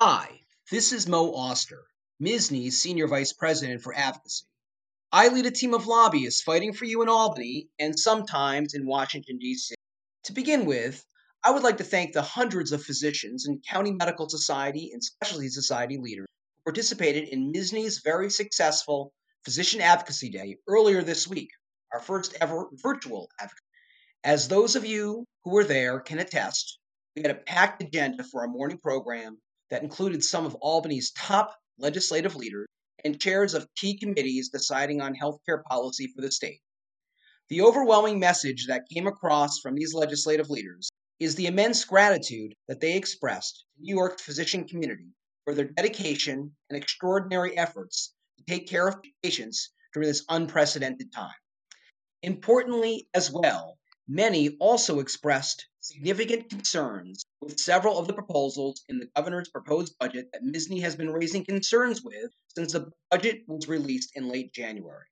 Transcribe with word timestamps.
Hi, 0.00 0.42
this 0.70 0.92
is 0.92 1.08
Moe 1.08 1.34
Auster, 1.34 1.84
MSSNY's 2.22 2.80
Senior 2.80 3.08
Vice 3.08 3.32
President 3.32 3.82
for 3.82 3.92
Advocacy. 3.92 4.44
I 5.10 5.26
lead 5.26 5.46
a 5.46 5.50
team 5.50 5.74
of 5.74 5.88
lobbyists 5.88 6.40
fighting 6.40 6.72
for 6.72 6.84
you 6.84 7.02
in 7.02 7.08
Albany 7.08 7.68
and 7.80 7.98
sometimes 7.98 8.74
in 8.74 8.86
Washington, 8.86 9.38
D.C. 9.38 9.74
To 10.26 10.32
begin 10.32 10.66
with, 10.66 11.04
I 11.42 11.50
would 11.50 11.64
like 11.64 11.78
to 11.78 11.82
thank 11.84 12.12
the 12.12 12.22
hundreds 12.22 12.70
of 12.70 12.84
physicians 12.84 13.48
and 13.48 13.60
county 13.66 13.90
medical 13.90 14.28
society 14.28 14.92
and 14.92 15.02
specialty 15.02 15.48
society 15.48 15.98
leaders 15.98 16.28
who 16.58 16.70
participated 16.70 17.30
in 17.30 17.52
MSSNY's 17.52 17.98
very 17.98 18.30
successful 18.30 19.12
Physician 19.44 19.80
Advocacy 19.80 20.30
Day 20.30 20.58
earlier 20.68 21.02
this 21.02 21.26
week, 21.26 21.50
our 21.92 21.98
first 21.98 22.36
ever 22.40 22.68
virtual 22.74 23.28
advocacy. 23.40 23.64
As 24.22 24.46
those 24.46 24.76
of 24.76 24.86
you 24.86 25.24
who 25.42 25.50
were 25.50 25.64
there 25.64 25.98
can 25.98 26.20
attest, 26.20 26.78
we 27.16 27.22
had 27.22 27.32
a 27.32 27.34
packed 27.34 27.82
agenda 27.82 28.22
for 28.22 28.42
our 28.42 28.48
morning 28.48 28.78
program 28.78 29.38
that 29.70 29.82
included 29.82 30.24
some 30.24 30.46
of 30.46 30.54
Albany's 30.56 31.10
top 31.12 31.56
legislative 31.78 32.34
leaders 32.36 32.66
and 33.04 33.20
chairs 33.20 33.54
of 33.54 33.68
key 33.76 33.96
committees 33.96 34.48
deciding 34.48 35.00
on 35.00 35.14
healthcare 35.14 35.62
policy 35.64 36.08
for 36.08 36.22
the 36.22 36.32
state. 36.32 36.60
The 37.48 37.62
overwhelming 37.62 38.18
message 38.18 38.66
that 38.66 38.88
came 38.92 39.06
across 39.06 39.60
from 39.60 39.74
these 39.74 39.94
legislative 39.94 40.50
leaders 40.50 40.90
is 41.20 41.34
the 41.34 41.46
immense 41.46 41.84
gratitude 41.84 42.54
that 42.68 42.80
they 42.80 42.96
expressed 42.96 43.64
to 43.76 43.82
New 43.82 43.94
York's 43.94 44.22
physician 44.22 44.66
community 44.66 45.08
for 45.44 45.54
their 45.54 45.64
dedication 45.64 46.52
and 46.68 46.76
extraordinary 46.76 47.56
efforts 47.56 48.14
to 48.36 48.44
take 48.44 48.68
care 48.68 48.86
of 48.86 48.96
patients 49.22 49.70
during 49.94 50.08
this 50.08 50.24
unprecedented 50.28 51.12
time. 51.12 51.32
Importantly, 52.22 53.08
as 53.14 53.30
well, 53.32 53.77
many 54.08 54.56
also 54.58 55.00
expressed 55.00 55.66
significant 55.80 56.48
concerns 56.48 57.24
with 57.42 57.60
several 57.60 57.98
of 57.98 58.06
the 58.06 58.14
proposals 58.14 58.82
in 58.88 58.98
the 58.98 59.08
governor's 59.14 59.50
proposed 59.50 59.94
budget 59.98 60.30
that 60.32 60.42
MSSNY 60.42 60.80
has 60.80 60.96
been 60.96 61.10
raising 61.10 61.44
concerns 61.44 62.02
with 62.02 62.32
since 62.56 62.72
the 62.72 62.90
budget 63.10 63.42
was 63.46 63.68
released 63.68 64.16
in 64.16 64.28
late 64.28 64.52
January. 64.54 65.04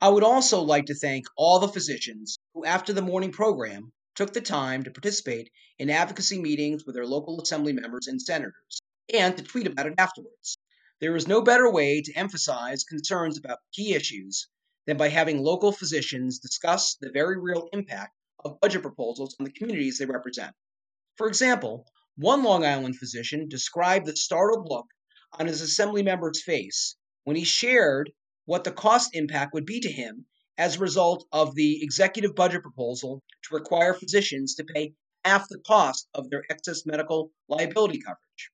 I 0.00 0.08
would 0.08 0.24
also 0.24 0.62
like 0.62 0.86
to 0.86 0.96
thank 0.96 1.26
all 1.36 1.60
the 1.60 1.68
physicians 1.68 2.36
who, 2.54 2.64
after 2.64 2.92
the 2.92 3.02
morning 3.02 3.30
program, 3.30 3.92
took 4.16 4.32
the 4.32 4.40
time 4.40 4.82
to 4.82 4.90
participate 4.90 5.50
in 5.78 5.88
advocacy 5.88 6.40
meetings 6.40 6.84
with 6.84 6.96
their 6.96 7.06
local 7.06 7.40
assembly 7.40 7.72
members 7.72 8.08
and 8.08 8.20
senators, 8.20 8.82
and 9.14 9.36
to 9.36 9.44
tweet 9.44 9.68
about 9.68 9.86
it 9.86 9.94
afterwards. 9.98 10.58
There 11.00 11.14
is 11.14 11.28
no 11.28 11.40
better 11.40 11.70
way 11.70 12.02
to 12.02 12.12
emphasize 12.14 12.82
concerns 12.82 13.38
about 13.38 13.60
key 13.72 13.94
issues 13.94 14.48
than 14.86 14.96
by 14.96 15.08
having 15.08 15.42
local 15.42 15.72
physicians 15.72 16.38
discuss 16.38 16.96
the 16.96 17.10
very 17.10 17.38
real 17.38 17.68
impact 17.72 18.12
of 18.44 18.60
budget 18.60 18.82
proposals 18.82 19.36
on 19.38 19.44
the 19.44 19.52
communities 19.52 19.98
they 19.98 20.06
represent. 20.06 20.54
For 21.16 21.28
example, 21.28 21.86
one 22.16 22.42
Long 22.42 22.64
Island 22.64 22.96
physician 22.96 23.48
described 23.48 24.06
the 24.06 24.16
startled 24.16 24.68
look 24.68 24.86
on 25.38 25.46
his 25.46 25.60
assembly 25.60 26.02
member's 26.02 26.42
face 26.42 26.96
when 27.24 27.36
he 27.36 27.44
shared 27.44 28.10
what 28.44 28.64
the 28.64 28.72
cost 28.72 29.14
impact 29.14 29.54
would 29.54 29.66
be 29.66 29.80
to 29.80 29.90
him 29.90 30.26
as 30.58 30.76
a 30.76 30.80
result 30.80 31.26
of 31.32 31.54
the 31.54 31.82
executive 31.82 32.34
budget 32.34 32.62
proposal 32.62 33.22
to 33.44 33.54
require 33.54 33.94
physicians 33.94 34.56
to 34.56 34.64
pay 34.64 34.92
half 35.24 35.48
the 35.48 35.60
cost 35.66 36.08
of 36.14 36.28
their 36.28 36.44
excess 36.50 36.84
medical 36.84 37.30
liability 37.48 38.00
coverage. 38.00 38.50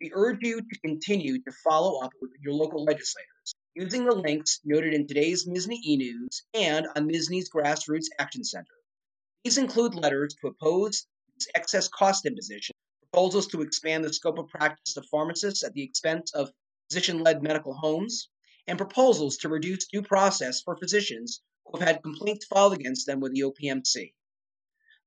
We 0.00 0.10
urge 0.14 0.38
you 0.40 0.62
to 0.62 0.80
continue 0.80 1.42
to 1.42 1.52
follow 1.62 2.00
up 2.02 2.12
with 2.20 2.30
your 2.40 2.54
local 2.54 2.82
legislators 2.82 3.54
using 3.74 4.04
the 4.04 4.14
links 4.14 4.60
noted 4.64 4.92
in 4.92 5.06
today's 5.06 5.46
MSSNY 5.46 5.76
e-news 5.86 6.42
and 6.54 6.88
on 6.96 7.08
MSSNY's 7.08 7.50
Grassroots 7.50 8.08
Action 8.18 8.42
Center. 8.42 8.74
These 9.44 9.58
include 9.58 9.94
letters 9.94 10.34
to 10.40 10.48
oppose 10.48 11.06
this 11.36 11.46
excess 11.54 11.86
cost 11.86 12.26
imposition, 12.26 12.74
proposals 13.12 13.46
to 13.48 13.62
expand 13.62 14.04
the 14.04 14.12
scope 14.12 14.38
of 14.38 14.48
practice 14.48 14.94
to 14.94 15.02
pharmacists 15.02 15.62
at 15.62 15.72
the 15.72 15.84
expense 15.84 16.34
of 16.34 16.50
physician 16.88 17.22
led 17.22 17.42
medical 17.42 17.72
homes, 17.72 18.28
and 18.66 18.76
proposals 18.76 19.36
to 19.38 19.48
reduce 19.48 19.86
due 19.86 20.02
process 20.02 20.60
for 20.62 20.76
physicians 20.76 21.40
who 21.64 21.78
have 21.78 21.86
had 21.86 22.02
complaints 22.02 22.46
filed 22.46 22.72
against 22.72 23.06
them 23.06 23.20
with 23.20 23.32
the 23.32 23.42
OPMC. 23.42 24.12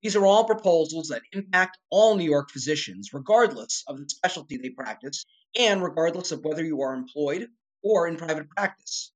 These 0.01 0.15
are 0.15 0.25
all 0.25 0.45
proposals 0.45 1.09
that 1.09 1.21
impact 1.33 1.77
all 1.89 2.15
New 2.15 2.29
York 2.29 2.49
physicians, 2.49 3.13
regardless 3.13 3.83
of 3.87 3.97
the 3.97 4.09
specialty 4.09 4.57
they 4.57 4.69
practice 4.69 5.25
and 5.57 5.83
regardless 5.83 6.31
of 6.31 6.43
whether 6.43 6.63
you 6.63 6.81
are 6.81 6.93
employed 6.93 7.49
or 7.83 8.07
in 8.07 8.15
private 8.15 8.49
practice. 8.49 9.11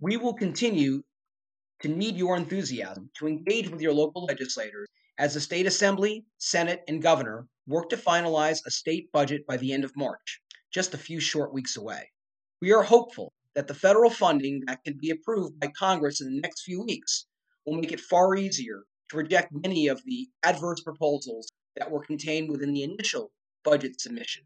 We 0.00 0.16
will 0.16 0.34
continue 0.34 1.02
to 1.80 1.88
need 1.88 2.16
your 2.16 2.36
enthusiasm 2.36 3.10
to 3.14 3.28
engage 3.28 3.70
with 3.70 3.80
your 3.80 3.92
local 3.92 4.24
legislators 4.24 4.88
as 5.18 5.34
the 5.34 5.40
state 5.40 5.66
assembly, 5.66 6.24
senate, 6.38 6.82
and 6.88 7.02
governor 7.02 7.46
work 7.66 7.88
to 7.90 7.96
finalize 7.96 8.60
a 8.66 8.70
state 8.70 9.10
budget 9.12 9.46
by 9.46 9.56
the 9.56 9.72
end 9.72 9.84
of 9.84 9.96
March, 9.96 10.40
just 10.72 10.94
a 10.94 10.98
few 10.98 11.20
short 11.20 11.52
weeks 11.52 11.76
away. 11.76 12.10
We 12.60 12.72
are 12.72 12.82
hopeful 12.82 13.32
that 13.54 13.68
the 13.68 13.74
federal 13.74 14.10
funding 14.10 14.62
that 14.66 14.84
can 14.84 14.98
be 14.98 15.10
approved 15.10 15.58
by 15.60 15.68
Congress 15.68 16.20
in 16.20 16.32
the 16.32 16.40
next 16.40 16.62
few 16.62 16.82
weeks 16.82 17.26
will 17.64 17.74
make 17.74 17.92
it 17.92 18.00
far 18.00 18.34
easier 18.36 18.84
to 19.10 19.16
reject 19.16 19.52
many 19.52 19.88
of 19.88 20.02
the 20.04 20.28
adverse 20.42 20.80
proposals 20.80 21.48
that 21.76 21.90
were 21.90 22.04
contained 22.04 22.50
within 22.50 22.72
the 22.72 22.82
initial 22.82 23.32
budget 23.64 24.00
submission. 24.00 24.44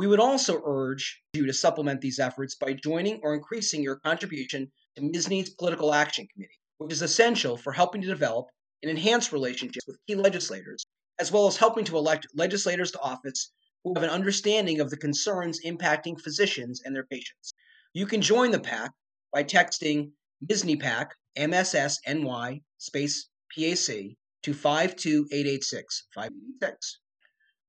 We 0.00 0.06
would 0.06 0.18
also 0.18 0.62
urge 0.64 1.20
you 1.34 1.44
to 1.44 1.52
supplement 1.52 2.00
these 2.00 2.18
efforts 2.18 2.54
by 2.54 2.72
joining 2.72 3.20
or 3.22 3.34
increasing 3.34 3.82
your 3.82 3.96
contribution 3.96 4.72
to 4.96 5.02
MSSNY's 5.02 5.50
Political 5.50 5.92
Action 5.92 6.26
Committee, 6.32 6.58
which 6.78 6.94
is 6.94 7.02
essential 7.02 7.58
for 7.58 7.74
helping 7.74 8.00
to 8.00 8.08
develop 8.08 8.46
and 8.82 8.90
enhance 8.90 9.30
relationships 9.30 9.86
with 9.86 9.98
key 10.06 10.14
legislators, 10.14 10.86
as 11.18 11.30
well 11.30 11.46
as 11.46 11.58
helping 11.58 11.84
to 11.84 11.98
elect 11.98 12.26
legislators 12.34 12.90
to 12.92 13.00
office 13.00 13.52
who 13.84 13.92
have 13.92 14.02
an 14.02 14.08
understanding 14.08 14.80
of 14.80 14.88
the 14.88 14.96
concerns 14.96 15.60
impacting 15.66 16.18
physicians 16.18 16.80
and 16.82 16.96
their 16.96 17.04
patients. 17.04 17.52
You 17.92 18.06
can 18.06 18.22
join 18.22 18.52
the 18.52 18.58
PAC 18.58 18.92
by 19.34 19.44
texting 19.44 20.12
MSSNY 20.42 20.80
PAC, 20.80 21.14
MSSNY 21.36 22.62
space 22.78 23.28
PAC 23.54 24.16
to 24.44 24.54
52886 24.54 26.06
586. 26.14 26.99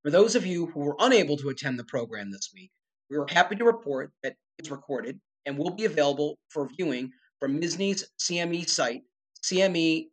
For 0.04 0.10
those 0.10 0.36
of 0.36 0.48
you 0.48 0.66
who 0.66 0.80
were 0.80 0.96
unable 0.98 1.38
to 1.38 1.50
attend 1.50 1.78
the 1.78 1.84
program 1.84 2.32
this 2.32 2.50
week, 2.56 2.72
we 3.12 3.18
are 3.18 3.28
happy 3.30 3.56
to 3.56 3.64
report 3.64 4.12
that 4.24 4.36
it's 4.58 4.72
recorded 4.72 5.20
and 5.46 5.60
will 5.60 5.76
be 5.76 5.86
available 5.86 6.40
for 6.50 6.68
viewing 6.76 7.12
from 7.40 7.62
MSSNY's 7.62 8.10
CME 8.20 8.68
site, 8.68 9.04
cme.mssny.org. 9.44 10.10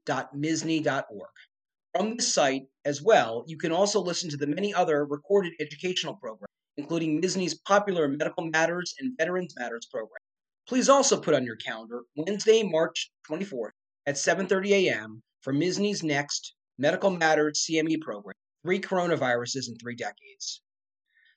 From 1.95 2.17
this 2.17 2.35
site 2.35 2.67
as 2.85 3.01
well, 3.01 3.45
you 3.47 3.57
can 3.57 3.73
also 3.73 3.99
listen 4.01 4.29
to 4.29 4.37
the 4.37 4.47
many 4.47 4.75
other 4.75 5.07
recorded 5.07 5.55
educational 5.59 6.17
programs, 6.17 6.53
including 6.77 7.23
MSSNY's 7.23 7.55
popular 7.55 8.09
Medical 8.09 8.45
Matters 8.51 8.95
and 8.99 9.17
Veterans 9.17 9.55
Matters 9.59 9.87
program. 9.87 10.21
Please 10.69 10.91
also 10.91 11.19
put 11.19 11.33
on 11.33 11.47
your 11.47 11.57
calendar 11.57 12.03
Wednesday, 12.15 12.63
March 12.63 13.11
24th 13.27 13.71
at 14.05 14.17
7:30 14.17 14.71
a.m. 14.71 15.23
for 15.41 15.55
MSSNY's 15.55 16.03
next 16.03 16.53
Medical 16.77 17.11
Matters 17.11 17.67
CME 17.67 18.03
program, 18.03 18.35
Three 18.69 18.81
Coronaviruses 18.81 19.67
in 19.67 19.79
Three 19.79 19.95
Decades. 19.95 20.61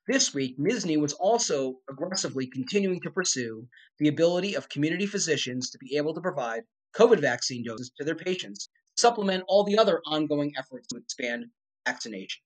This 0.05 0.33
week, 0.33 0.59
MSSNY 0.59 0.99
was 0.99 1.13
also 1.13 1.79
aggressively 1.89 2.45
continuing 2.45 2.99
to 2.99 3.09
pursue 3.09 3.69
the 3.99 4.09
ability 4.09 4.53
of 4.53 4.67
community 4.67 5.05
physicians 5.05 5.69
to 5.69 5.77
be 5.77 5.95
able 5.95 6.13
to 6.13 6.19
provide 6.19 6.63
COVID 6.93 7.21
vaccine 7.21 7.63
doses 7.63 7.89
to 7.97 8.03
their 8.03 8.15
patients, 8.15 8.67
to 8.97 9.01
supplement 9.01 9.45
all 9.47 9.63
the 9.63 9.77
other 9.77 10.01
ongoing 10.05 10.51
efforts 10.57 10.89
to 10.89 10.97
expand 10.97 11.45
vaccinations. 11.87 12.43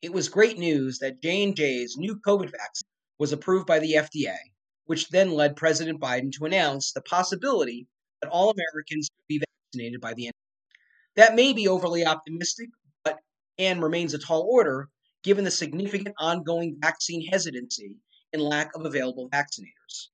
It 0.00 0.12
was 0.12 0.28
great 0.28 0.58
news 0.58 1.00
that 1.00 1.20
J&J's 1.20 1.96
new 1.96 2.14
COVID 2.24 2.52
vaccine 2.52 2.86
was 3.18 3.32
approved 3.32 3.66
by 3.66 3.80
the 3.80 3.94
FDA, 3.94 4.36
which 4.84 5.08
then 5.08 5.32
led 5.32 5.56
President 5.56 6.00
Biden 6.00 6.30
to 6.34 6.44
announce 6.44 6.92
the 6.92 7.02
possibility 7.02 7.88
that 8.22 8.30
all 8.30 8.50
Americans 8.50 9.08
could 9.08 9.26
be 9.26 9.42
vaccinated 9.74 10.00
by 10.00 10.14
the 10.14 10.26
end. 10.26 10.34
That 11.16 11.34
may 11.34 11.52
be 11.52 11.66
overly 11.66 12.06
optimistic, 12.06 12.68
and 13.60 13.82
remains 13.82 14.14
a 14.14 14.18
tall 14.18 14.48
order 14.50 14.88
given 15.22 15.44
the 15.44 15.50
significant 15.50 16.14
ongoing 16.18 16.78
vaccine 16.80 17.26
hesitancy 17.26 17.94
and 18.32 18.40
lack 18.40 18.74
of 18.74 18.86
available 18.86 19.28
vaccinators. 19.28 20.08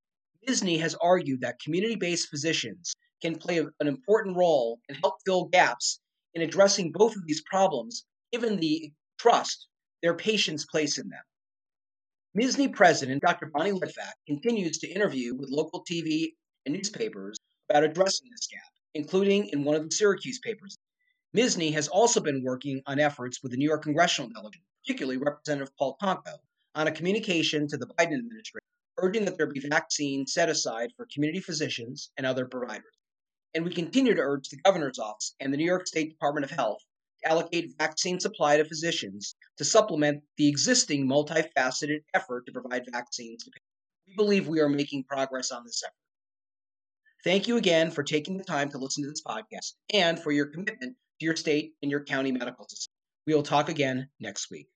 MSSNY 0.49 0.81
has 0.81 0.97
argued 0.97 1.41
that 1.41 1.61
community 1.61 1.95
based 1.95 2.29
physicians 2.29 2.93
can 3.23 3.37
play 3.37 3.59
an 3.59 3.87
important 3.87 4.37
role 4.37 4.81
and 4.89 4.99
help 5.01 5.15
fill 5.25 5.45
gaps 5.47 6.01
in 6.35 6.43
addressing 6.43 6.91
both 6.93 7.15
of 7.15 7.25
these 7.27 7.43
problems 7.43 8.05
given 8.33 8.59
the 8.59 8.93
trust 9.19 9.69
their 10.03 10.15
patients 10.15 10.67
place 10.67 10.99
in 10.99 11.09
them. 11.09 11.23
MSSNY 12.37 12.75
President 12.75 13.23
Dr. 13.23 13.47
Bonnie 13.55 13.71
Litvack 13.71 14.13
continues 14.27 14.79
to 14.79 14.89
interview 14.89 15.35
with 15.35 15.51
local 15.51 15.85
TV 15.85 16.33
and 16.67 16.75
newspapers 16.75 17.39
about 17.71 17.85
addressing 17.85 18.29
this 18.31 18.49
gap, 18.49 18.71
including 18.95 19.49
in 19.49 19.65
one 19.65 19.77
of 19.77 19.85
the 19.85 19.95
Syracuse 19.95 20.41
papers. 20.41 20.77
MSSNY 21.35 21.73
has 21.73 21.89
also 21.89 22.21
been 22.21 22.43
working 22.43 22.83
on 22.87 22.99
efforts 22.99 23.43
with 23.43 23.53
the 23.53 23.59
New 23.59 23.69
York 23.69 23.83
congressional 23.83 24.31
delegate, 24.31 24.61
particularly 24.83 25.19
Representative 25.19 25.75
Paul 25.79 25.97
Tonko, 26.03 26.37
on 26.75 26.87
a 26.87 26.93
communication 26.93 27.67
to 27.69 27.77
the 27.77 27.87
Biden 27.87 28.19
administration 28.19 28.61
urging 28.99 29.25
that 29.27 29.37
there 29.37 29.47
be 29.47 29.61
vaccines 29.61 30.33
set 30.33 30.49
aside 30.49 30.91
for 30.97 31.07
community 31.13 31.41
physicians 31.41 32.11
and 32.17 32.27
other 32.27 32.47
providers. 32.47 32.93
And 33.55 33.65
we 33.65 33.73
continue 33.73 34.15
to 34.15 34.21
urge 34.21 34.49
the 34.49 34.59
governor's 34.59 34.99
office 34.99 35.35
and 35.41 35.53
the 35.53 35.57
New 35.57 35.65
York 35.65 35.87
State 35.87 36.11
Department 36.11 36.45
of 36.45 36.51
Health 36.51 36.83
to 37.23 37.31
allocate 37.31 37.75
vaccine 37.79 38.21
supply 38.21 38.57
to 38.57 38.65
physicians 38.65 39.35
to 39.59 39.65
supplement 39.65 40.23
the 40.37 40.49
existing 40.49 41.09
multifaceted 41.09 42.01
effort 42.15 42.47
to 42.47 42.53
provide 42.53 42.85
vaccines 42.91 43.45
to 43.45 43.51
patients. 43.51 43.63
We 44.07 44.15
believe 44.15 44.49
we 44.49 44.61
are 44.61 44.69
making 44.69 45.05
progress 45.05 45.51
on 45.51 45.65
this 45.65 45.83
effort. 45.85 45.95
Thank 47.25 47.49
you 47.49 47.57
again 47.57 47.91
for 47.91 48.03
taking 48.03 48.37
the 48.37 48.45
time 48.45 48.71
to 48.71 48.79
listen 48.79 49.03
to 49.03 49.11
this 49.11 49.23
podcast 49.23 49.73
and 49.93 50.19
for 50.19 50.31
your 50.31 50.47
commitment 50.47 50.97
to 51.21 51.27
your 51.27 51.37
state 51.37 51.73
and 51.83 51.91
your 51.91 52.05
county 52.05 52.33
medical 52.33 52.67
society. 52.69 52.93
We 53.27 53.35
will 53.35 53.43
talk 53.43 53.69
again 53.69 54.09
next 54.21 54.51
week. 54.51 54.69